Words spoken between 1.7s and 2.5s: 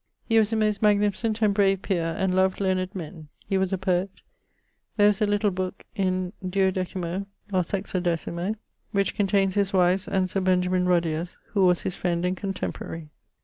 peer, and